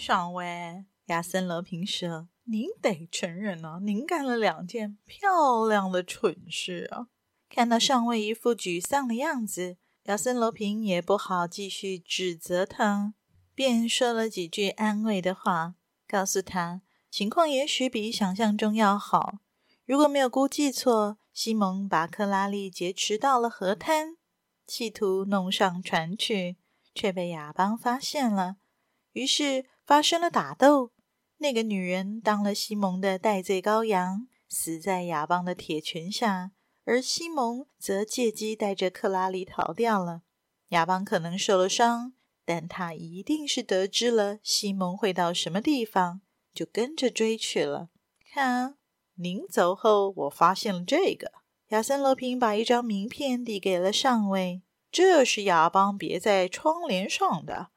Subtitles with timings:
[0.00, 7.08] 上尉，亚森罗平说：“您得承认啊，您干了两件漂亮的蠢事啊！”
[7.50, 13.12] 看到上尉一副沮丧的样子，亚森罗平也不好继续指责他，
[13.54, 15.74] 便说了几句安慰的话，
[16.08, 19.40] 告诉他情况也许比想象中要好。
[19.84, 24.16] 如果没有估计错，西蒙把克拉丽劫持到了河滩，
[24.66, 26.56] 企图弄上船去，
[26.94, 28.56] 却被亚邦发现了，
[29.12, 29.66] 于是。
[29.90, 30.92] 发生了打斗，
[31.38, 36.52] 那个女人当了西蒙的代罪羔羊，死在亚邦的铁拳下，
[36.84, 40.22] 而西蒙则借机带着克拉丽逃掉了。
[40.68, 42.12] 亚邦可能受了伤，
[42.44, 46.20] 但他一定是得知了西蒙会到什么地方，
[46.54, 47.88] 就跟着追去了。
[48.32, 48.76] 看，
[49.16, 51.32] 您走后，我发现了这个。
[51.70, 57.70] 亚森罗平把一张名片递给了上尉，这是亚邦别在窗帘上的。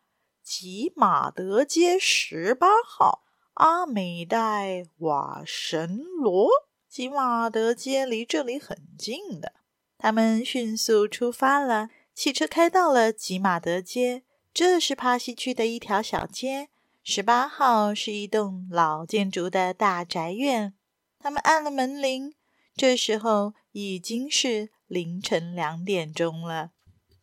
[0.43, 6.49] 吉马德街十八号，阿美代瓦神罗。
[6.89, 9.53] 吉马德街离这里很近的。
[9.97, 11.89] 他们迅速出发了。
[12.13, 16.67] 汽车开到了吉马德街，这是帕西区的一条小街。
[17.03, 20.73] 十八号是一栋老建筑的大宅院。
[21.19, 22.35] 他们按了门铃，
[22.75, 26.71] 这时候已经是凌晨两点钟了。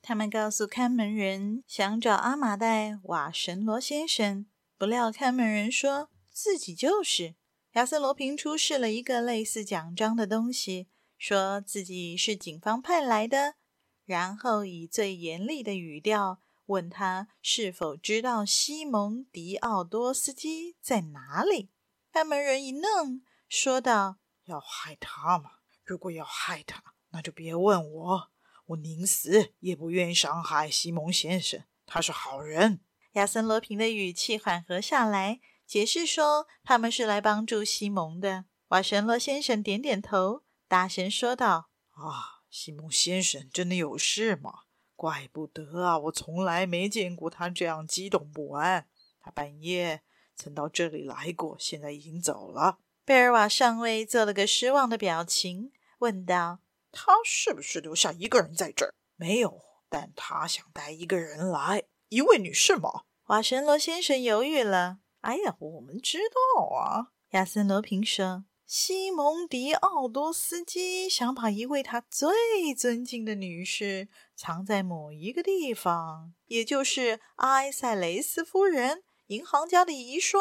[0.03, 4.47] 他们告诉看门人，想找阿玛代瓦神罗先生。
[4.79, 7.35] 不料看门人说自己就是。
[7.73, 13.55] 亚瑟罗平出示了一个类似奖章的东西，说自己是警方派来的，
[14.05, 21.71] 然后以最严厉的语调问他是否知道西蒙迪奥多斯基在哪里。
[22.11, 24.17] 看门人一愣，说道
[24.47, 25.51] ：“要害他吗？
[25.85, 28.31] 如果要害他，那就别问我。”
[28.71, 32.81] 我宁死也不愿意伤害西蒙先生，他是好人。
[33.13, 38.45] 亚森罗平的语气缓和下来，解释说他们是来帮助西蒙的。
[38.69, 44.61] 瓦神罗先生点点头，大声说道：“啊，西蒙先生真的有事吗？
[44.95, 48.87] 怪不得啊，我从来没见过他这样激动不安。
[49.19, 50.03] 他半夜
[50.37, 56.61] 曾到这里来过，现在已经走了。”贝尔瓦上尉做了个失望的表情，问道。
[56.93, 58.95] 他是不是留下一个人在这儿？
[59.17, 63.03] 没有，但他想带一个人来，一位女士吗？
[63.27, 64.99] 瓦神罗先生犹豫了。
[65.21, 66.19] 哎呀，我们知
[66.57, 67.13] 道啊。
[67.31, 80.39] 亚森罗平说：“西蒙迪奥多斯基想把一位他最尊敬的女士藏在某一个地方，也就是埃塞雷斯夫人银行家的遗孀。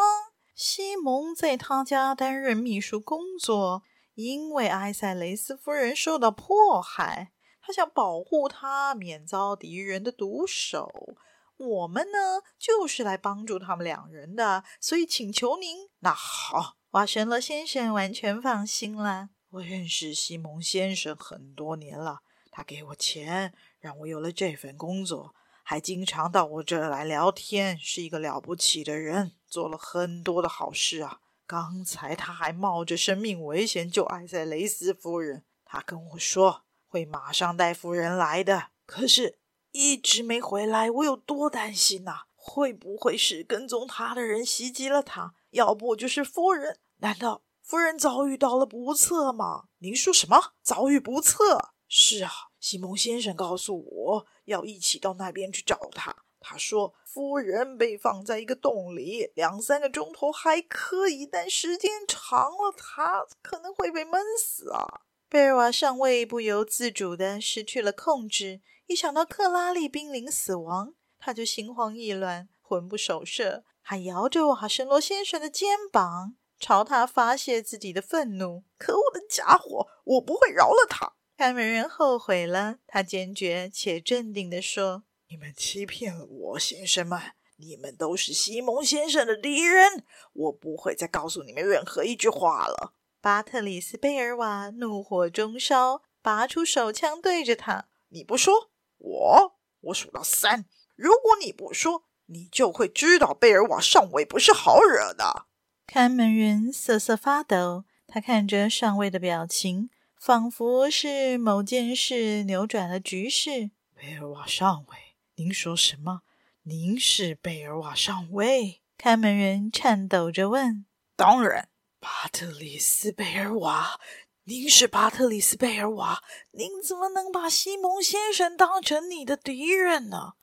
[0.55, 3.83] 西蒙在他家担任秘书工作。”
[4.21, 7.31] 因为埃塞雷斯夫人受到迫害，
[7.61, 11.15] 他想保护她免遭敌人的毒手。
[11.55, 15.87] 我们呢，就是来帮助他们两人的，所以请求您。
[15.99, 19.29] 那好，瓦神罗先生完全放心了。
[19.51, 22.19] 我认识西蒙先生很多年了，
[22.51, 31.21] 他给我钱，让我有了这份工作，还经常到我这儿来聊天，是一个了不起的人，做了很多的好事啊。
[31.49, 39.39] 刚才他还冒着生命危险救艾塞雷斯夫人，他跟我说会马上带夫人来的，可是
[39.71, 40.91] 一直没回来。
[40.91, 42.25] 我有多担心呐！
[42.35, 45.33] 会不会是跟踪他的人袭击了他？
[45.49, 46.77] 要不就是夫人？
[46.97, 49.69] 难道夫人遭遇到了不测吗？
[49.79, 50.53] 您说什么？
[50.61, 51.71] 遭遇不测？
[51.87, 56.15] 是啊，西蒙先生告诉我要一起到那边去找他。
[56.41, 78.63] 他说：“夫人被放在一个洞里，两三个钟头还可以，但时间长了，她可能会被闷死啊。”贝尔瓦上尉不由自主的失去了控制，一想到克拉丽濒临死亡，他就心慌意乱，魂不守舍，还摇着瓦什罗先生的肩膀，朝他发泄自己的愤怒。
[78.77, 81.13] 可恶的家伙，我不会饶了他！
[81.37, 85.03] 看门人后悔了，他坚决且镇定地说。
[85.31, 87.21] 你们欺骗了我，先生们！
[87.57, 90.03] 你们都是西蒙先生的敌人！
[90.33, 92.95] 我不会再告诉你们任何一句话了。
[93.21, 100.65] 巴特里斯·贝尔瓦怒火中烧，拔出手枪对着他：“你不说，我我数到三。
[100.95, 105.45] 如果你不说，你就会知道贝尔瓦上尉不是好惹的。
[105.85, 113.69] 看门人瑟瑟发抖，他看着上尉的表情，仿佛是某件事扭转了局势。
[113.95, 114.97] 贝尔瓦上尉，
[115.39, 116.23] 您说什么？
[116.63, 118.81] 您是贝尔瓦上尉？
[118.97, 120.85] 看门人颤抖着问。
[121.15, 124.01] 当然，巴特里斯·贝尔瓦。
[124.43, 126.21] 您是巴特里斯·贝尔瓦，
[126.51, 130.33] 您怎么能把西蒙先生当成你的敌人呢？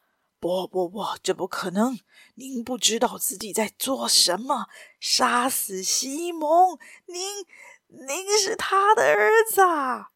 [0.40, 2.00] 不不不，这不可能！
[2.36, 6.78] 您不知道自己在做什么，杀死西蒙！
[7.04, 7.44] 您，
[7.88, 10.12] 您是他的儿子啊！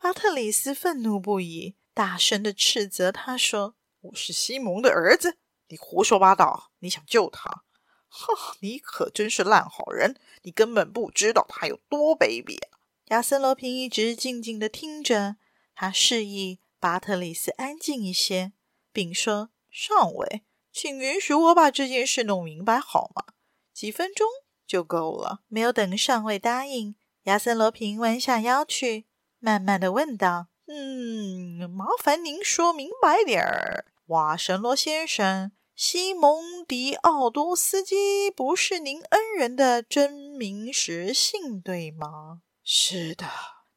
[0.00, 5.38] 巴特里斯愤怒不已，大声的斥责他说：“我是西蒙的儿子？
[5.68, 6.70] 你胡说八道！
[6.80, 7.64] 你想救他？
[8.08, 10.16] 哈，你可真是烂好人！
[10.42, 15.36] 你根本不知道他有多卑鄙啊！”亚森罗平一直静静地听着，
[15.74, 18.52] 他示意巴特里斯安静一些，
[18.92, 23.24] 并说：“上尉，请允许我把这件事弄明白好吗？
[23.72, 24.26] 几分钟
[24.66, 29.06] 就够了。”没有等上尉答应，亚森罗平弯下腰去，
[29.38, 43.26] 慢慢地问道：“嗯，麻烦您说明白点儿，瓦神罗先生，西蒙迪奥多斯基不是您恩人的真名实姓，对吗？”是的，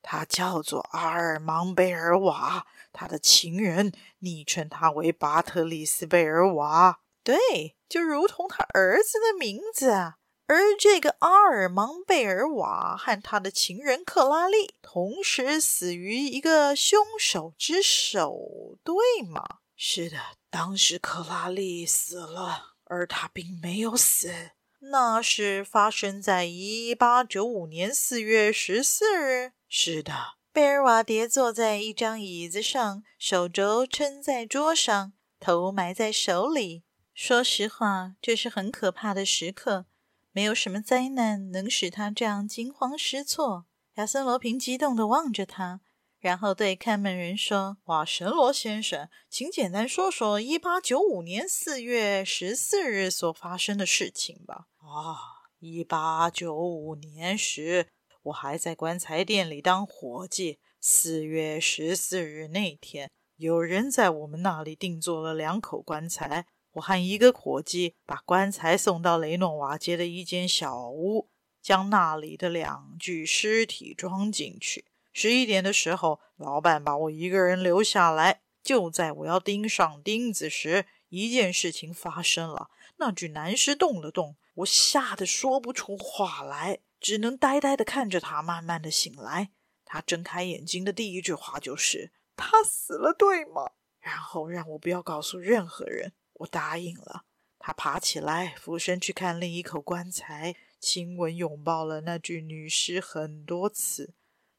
[0.01, 7.00] 他叫做阿尔芒贝尔瓦，他的情人昵称他为巴特里斯贝尔瓦。
[7.23, 10.13] 对，就如同他儿子的名字。
[10.50, 18.95] 而这个阿尔芒贝尔瓦和他的情人克拉丽同时死于一个凶手之手，对
[19.30, 19.44] 吗？
[19.79, 20.18] 是的，
[20.50, 24.33] 当时克拉丽死了，而他并没有死。
[24.79, 29.53] 那是发生在一八九五年四月十四日。
[29.69, 36.83] 是的，贝尔瓦跌坐在一张椅子上，手肘撑在桌上，头埋在手里。
[37.13, 39.85] 说实话，这是很可怕的时刻。
[40.31, 43.68] 没有什么灾难能使他这样惊慌失措。
[43.95, 45.81] 亚森·罗平激动地望着他。
[46.27, 57.88] 然后对看门人说：“瓦神罗先生，请简单说说一八九五年四月十四日所发生的事情吧。”啊，一八九五年时，
[58.24, 60.59] 我还在棺材店里当伙计。
[60.81, 66.45] 四月十四日那天，有人在我们那里订做了两口棺材。
[66.73, 71.30] 我和一个伙计把棺材送到雷诺瓦街的一间小屋，
[71.62, 74.83] 将那里的两具尸体装进去。
[75.19, 78.42] 十一点的时候，老板把我一个人留下来。
[78.62, 82.69] 就在我要钉上钉子时，一件事情发生了。
[82.98, 89.50] 那具男尸动了动，我吓得说不出话来，只能呆呆地看着他慢慢地醒来。
[89.84, 96.14] 他睁开眼睛的第一句话就是：“他死了，对吗？”然后让我不要告诉任何人。
[96.34, 97.24] 我答应了。
[97.58, 104.14] 他爬起来，俯身去看另一口棺材，亲吻、拥抱了那具女尸很多次。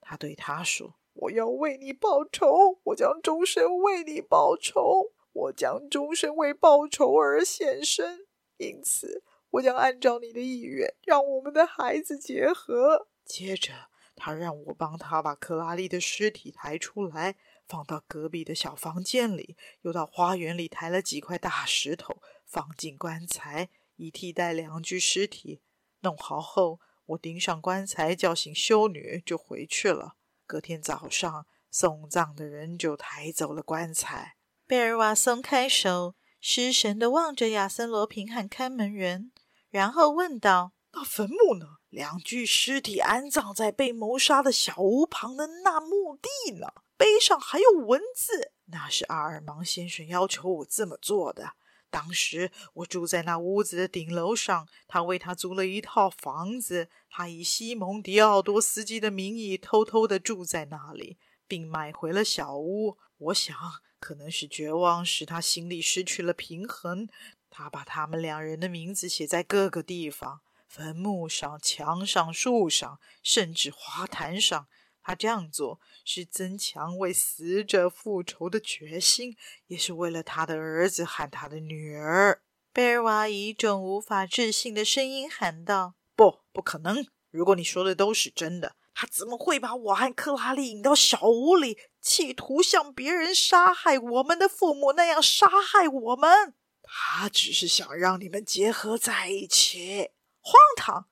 [0.08, 8.26] 他对他说：“我要为你报仇，我将终身为你报仇，我将终身为报仇而献身。
[8.56, 25.60] 因此，我将按照你的意愿，让我们的孩子结合。”接着，他让我帮他把克拉丽的尸体抬出来，放到隔壁的小房间里，又到花园里抬了几块大石头，放进棺材，以替代两具尸体。
[26.00, 30.16] 弄好后，我钉上棺材，叫醒修女，就回去了。
[30.46, 34.36] 隔天早上，送葬的人就抬走了棺材。
[34.66, 39.32] 贝尔瓦松开手，失神地望着亚森·罗平和看门人，
[39.70, 41.78] 然后问道：“那坟墓呢？
[41.88, 46.66] 两具尸体安葬在被谋杀的小屋旁的那墓地呢？
[46.98, 48.52] 碑上还有文字。
[48.66, 51.52] 那是阿尔芒先生要求我这么做的。”
[51.90, 61.16] 当时我住在那屋子的顶楼上，他为他租了一套房子，他以西蒙迪奥多斯基的名义偷偷地住在那里，
[61.46, 62.98] 并买回了小屋。
[63.16, 63.56] 我想，
[63.98, 67.08] 可能是绝望使他心里失去了平衡，
[67.48, 74.68] 他把他们两人的名字写在各个地方：坟墓上、墙上、树上，甚至花坛上。
[75.08, 79.34] 他这样做是增强为死者复仇的决心，
[79.68, 82.42] 也是为了他的儿子和他的女儿。
[82.74, 87.06] 贝尔瓦以一种无法置信的声音喊道：“不，不可能！
[87.30, 96.52] 如果你说的都是真的，他怎么会把我和克拉丽引到小屋里，企图像别人杀害我们的父母那样杀害我们？
[96.82, 100.10] 他只是想让你们结合在一起。
[100.40, 101.08] 荒唐！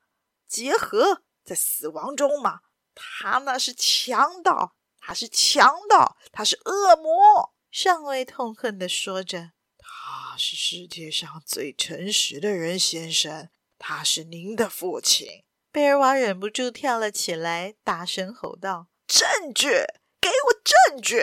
[0.47, 2.59] 结合在死亡中吗？”
[2.97, 7.53] 他那是强盗，他是强盗，他是恶魔！
[7.69, 9.51] 上尉痛恨地说着。
[9.77, 13.49] 他是世界上最诚实的人，先生。
[13.77, 15.43] 他是您的父亲。
[15.71, 19.67] 贝尔瓦忍不住跳了起来，大声吼道：“证据！
[20.19, 21.21] 给我证据！”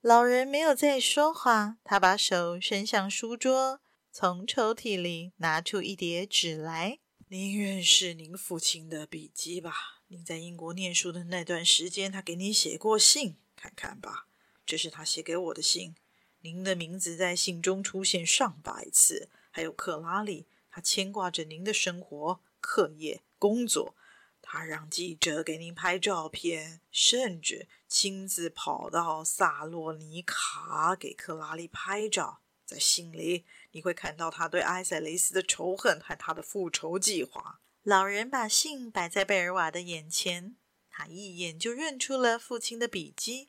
[0.00, 3.80] 老人没有再说话，他把手伸向书桌，
[4.12, 7.00] 从抽屉里拿出一叠纸来。
[7.28, 9.97] 您认识您父亲的笔记吧？
[10.10, 14.26] 您在英国念书的那段时间，他给您写过信，看看吧。
[14.64, 15.96] 这是他写给我的信。
[16.40, 23.94] 您的名字在信中出现上百次，还有克拉丽，他牵挂着您的生活、课业、工作。
[24.40, 32.40] 他让记者给您拍照片，甚至亲自跑到萨洛尼卡给克拉丽拍照。
[32.64, 37.60] 在信里，你会看到他对埃塞雷斯的仇恨和他的复仇计划。
[37.88, 40.58] 老人把信摆在贝尔瓦的眼前，
[40.90, 43.48] 他一眼就认出了父亲的笔迹，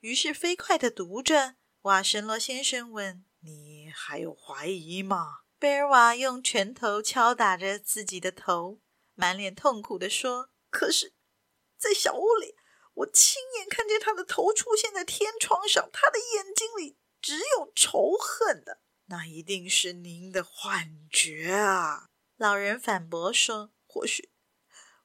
[0.00, 1.54] 于是飞快地读着。
[1.82, 8.80] 瓦什罗先生问：“你还有怀疑吗？”贝尔瓦用拳头敲打着自己的头，
[9.14, 11.14] 满脸痛苦地说：“可是，
[11.78, 12.56] 在小屋里，
[12.94, 18.80] 我亲眼看见他的头出现在天窗上，他的眼睛里只有仇恨的。
[19.04, 22.07] 那一定是您的幻觉啊！”
[22.38, 24.30] 老人反驳说：“或许，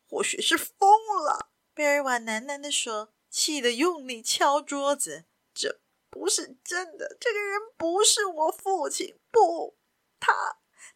[0.08, 0.90] 或许是疯
[1.22, 5.82] 了。”贝尔瓦喃喃地说，气得用力敲桌子：“这。”
[6.14, 9.80] 不是真的，这个人不是我父亲，不，
[10.20, 10.32] 他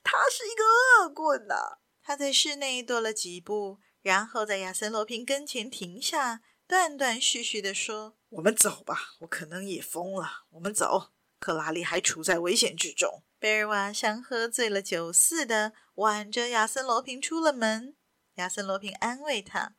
[0.04, 1.80] 他是一个恶棍呐！
[2.04, 10.46] 他在室内踱了几步，然后在亚森罗平跟前停下，断断续续地说：“我们走吧，我可能也疯了。
[10.52, 17.96] 我们走，克拉丽还处在危险之中。”贝尔瓦像喝醉了酒似的挽着亚森罗平出了门。
[18.36, 19.76] 亚森罗平安慰他，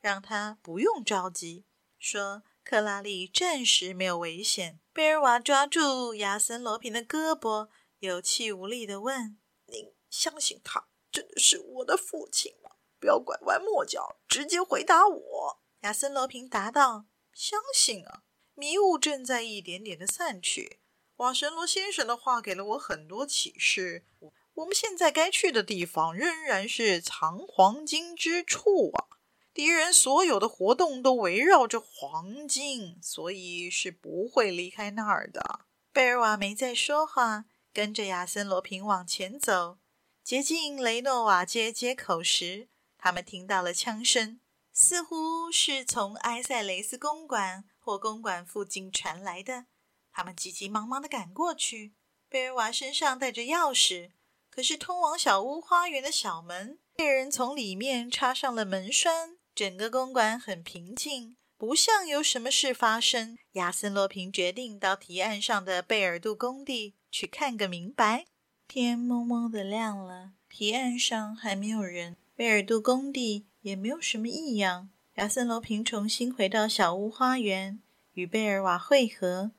[0.00, 1.64] 让他不用着急，
[1.98, 2.42] 说。
[2.62, 4.78] 克拉丽暂时没有危险。
[4.92, 12.72] 贝尔瓦抓住亚森罗平的胳膊，有气无力地问：“您相信他真的是我的父亲吗？
[13.00, 18.22] 不要拐弯抹角，直接回答我。”亚森罗平答道：“相信啊。”
[18.54, 20.79] 迷雾正在一点点的散去。
[21.20, 24.06] 瓦神罗先生的话给了我很多启示。
[24.54, 29.20] 我们现在该去的地方仍然是藏黄金之处啊。
[29.52, 35.60] 敌人所有的活动都围绕着黄金，所以是不会离开那儿的。
[35.92, 39.76] 贝尔瓦没再说话，跟着亚森罗平往前走。
[40.24, 44.40] 接近雷诺瓦街街口时，他们听到了枪声，
[44.72, 49.66] 似乎是从埃塞雷斯公馆或公馆附近传来的。
[50.12, 51.92] 他们急急忙忙地赶过去。
[52.28, 54.10] 贝尔瓦身上带着钥匙，
[54.50, 59.36] 可是通往小屋花园的小门被人从里面插上了门栓。
[59.52, 63.36] 整个公馆很平静，不像有什么事发生。
[63.52, 68.26] 亚森·罗平决定到堤岸上的贝尔杜工地去看个明白。
[68.68, 74.90] 天蒙蒙的亮了，堤岸上还没有人，贝尔杜工地也没有什么异样。
[75.16, 77.80] 亚森·罗平重新回到小屋花园，
[78.12, 79.50] 与贝尔瓦会合。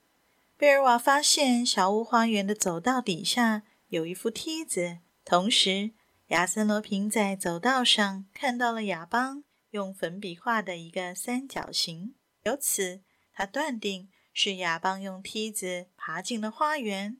[0.61, 5.93] 贝尔瓦发现小屋花园的走道底下有一副梯子，同时
[6.27, 9.43] 亚森·罗平在走道上看到了亚邦。
[9.71, 12.13] 用粉笔画的一个三角形，
[12.43, 13.01] 由此
[13.33, 17.17] 他断定是亚邦用梯子爬进了花园。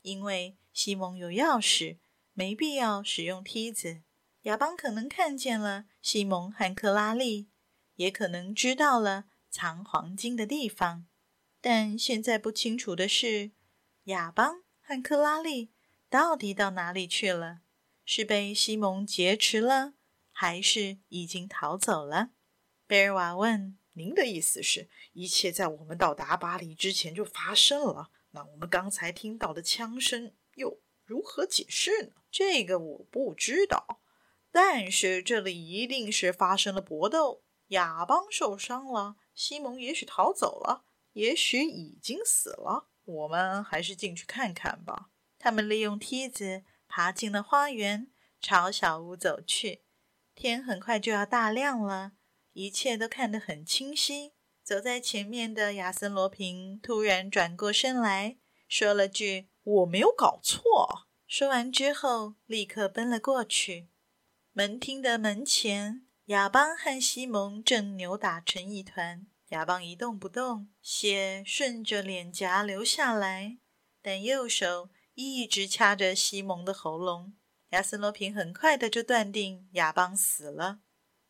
[0.00, 1.98] 因为西蒙有钥匙，
[2.32, 4.00] 没必要使用梯子。
[4.44, 7.50] 亚邦可能看见了西蒙和克拉丽，
[7.96, 11.04] 也可能知道了藏黄金的地方。
[11.60, 13.50] 但现在不清楚的是，
[14.04, 15.70] 亚邦和克拉丽
[16.08, 17.60] 到底到哪里去了？
[18.04, 19.94] 是被西蒙劫持了？
[20.30, 22.30] 还是已经逃走了？
[22.86, 28.10] 贝尔瓦问：“您的意思是，一切在我们到达巴黎之前就发生了？
[28.30, 34.00] 那我们刚才听到的枪声又如何解释呢？”这个我不知道，
[34.52, 37.42] 但是这里一定是发生了搏斗。
[37.68, 40.84] 亚邦受伤了，西蒙也许逃走了，
[41.18, 42.90] 也许已经死了。
[43.04, 45.10] 我们还是进去看看吧。
[45.36, 49.82] 他们利用梯子爬进了花园，朝小屋走去。
[50.36, 52.12] 天很快就要大亮了，
[52.52, 54.34] 一切都看得很清晰。
[54.62, 58.36] 走在前面的亚森·罗平突然转过身来
[58.68, 63.88] 说了句：“我没有搞错。”说完之后，立刻奔了过去。
[64.52, 69.26] 门厅的门前，亚邦和西蒙正扭打成一团。
[69.48, 73.58] 亚邦一动不动，血顺着脸颊流下来，
[74.02, 77.32] 但右手一直掐着西蒙的喉咙。
[77.70, 80.80] 亚森罗平很快的就断定亚邦死了，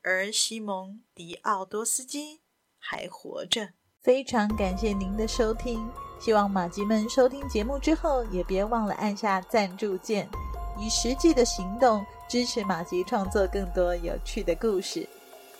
[0.02, 2.42] 而西蒙·迪奥多斯基
[2.78, 3.70] 还活着。
[4.02, 5.88] 非常感谢您的收听，
[6.20, 10.28] 希望马吉们收听节目之后，也别忘了按下赞助键，
[10.76, 15.08] 以实际的行动支持马吉创作更多有趣的故事。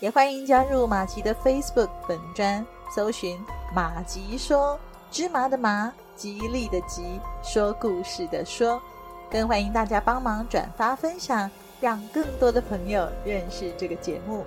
[0.00, 2.64] 也欢迎加入马吉的 Facebook 本专，
[2.94, 3.36] 搜寻
[3.74, 4.78] “马吉说
[5.10, 8.80] 芝麻的麻，吉利的吉，说故事的说”。
[9.28, 11.50] 更欢迎大家帮忙转发分享，
[11.80, 14.46] 让更多的朋友认识这个节目。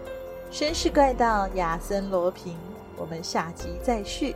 [0.49, 2.57] 绅士怪盗亚森罗平，
[2.95, 4.33] 我们下集再续。